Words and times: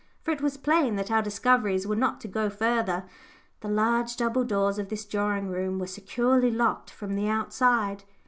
For 0.23 0.31
it 0.31 0.41
was 0.41 0.57
plain 0.57 0.95
that 0.95 1.11
our 1.11 1.21
discoveries 1.21 1.85
were 1.85 1.95
not 1.95 2.19
to 2.21 2.27
go 2.27 2.49
further 2.49 3.03
the 3.59 3.67
large 3.67 4.17
double 4.17 4.43
doors 4.43 4.79
of 4.79 4.89
this 4.89 5.05
drawing 5.05 5.49
room 5.49 5.77
were 5.77 5.85
securely 5.85 6.49
locked 6.49 6.89
from 6.89 7.13
the 7.13 7.27
outside. 7.27 8.03